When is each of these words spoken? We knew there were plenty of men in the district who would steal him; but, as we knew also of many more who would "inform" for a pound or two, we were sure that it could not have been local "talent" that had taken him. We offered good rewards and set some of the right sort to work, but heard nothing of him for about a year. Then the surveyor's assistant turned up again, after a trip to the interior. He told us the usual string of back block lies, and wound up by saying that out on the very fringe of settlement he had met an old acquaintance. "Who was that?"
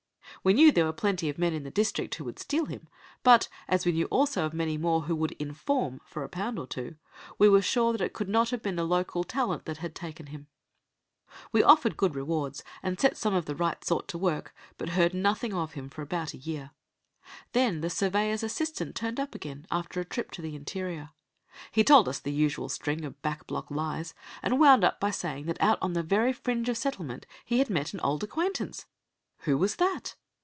We 0.43 0.53
knew 0.53 0.71
there 0.71 0.85
were 0.85 0.91
plenty 0.93 1.29
of 1.29 1.37
men 1.37 1.53
in 1.53 1.61
the 1.61 1.69
district 1.69 2.15
who 2.15 2.23
would 2.23 2.39
steal 2.39 2.65
him; 2.65 2.87
but, 3.21 3.47
as 3.67 3.85
we 3.85 3.91
knew 3.91 4.07
also 4.07 4.43
of 4.43 4.55
many 4.55 4.75
more 4.75 5.01
who 5.01 5.15
would 5.17 5.33
"inform" 5.33 6.01
for 6.03 6.23
a 6.23 6.29
pound 6.29 6.57
or 6.57 6.65
two, 6.65 6.95
we 7.37 7.47
were 7.47 7.61
sure 7.61 7.91
that 7.91 8.01
it 8.01 8.13
could 8.13 8.27
not 8.27 8.49
have 8.49 8.63
been 8.63 8.77
local 8.77 9.23
"talent" 9.23 9.65
that 9.65 9.77
had 9.79 9.93
taken 9.93 10.27
him. 10.27 10.47
We 11.51 11.61
offered 11.61 11.95
good 11.95 12.15
rewards 12.15 12.63
and 12.81 12.99
set 12.99 13.17
some 13.17 13.35
of 13.35 13.45
the 13.45 13.53
right 13.53 13.83
sort 13.85 14.07
to 14.07 14.17
work, 14.17 14.55
but 14.79 14.91
heard 14.97 15.13
nothing 15.13 15.53
of 15.53 15.73
him 15.73 15.89
for 15.91 16.01
about 16.01 16.33
a 16.33 16.37
year. 16.39 16.71
Then 17.51 17.81
the 17.81 17.89
surveyor's 17.91 18.41
assistant 18.41 18.95
turned 18.95 19.19
up 19.19 19.35
again, 19.35 19.67
after 19.69 19.99
a 20.01 20.05
trip 20.05 20.31
to 20.31 20.41
the 20.41 20.55
interior. 20.55 21.11
He 21.71 21.83
told 21.83 22.09
us 22.09 22.17
the 22.17 22.33
usual 22.33 22.67
string 22.69 23.05
of 23.05 23.21
back 23.21 23.45
block 23.45 23.69
lies, 23.69 24.15
and 24.41 24.59
wound 24.59 24.83
up 24.83 24.99
by 24.99 25.11
saying 25.11 25.45
that 25.45 25.61
out 25.61 25.77
on 25.83 25.93
the 25.93 26.01
very 26.01 26.33
fringe 26.33 26.67
of 26.67 26.77
settlement 26.79 27.27
he 27.45 27.59
had 27.59 27.69
met 27.69 27.93
an 27.93 27.99
old 27.99 28.23
acquaintance. 28.23 28.87
"Who 29.41 29.55
was 29.59 29.75
that?" 29.75 30.15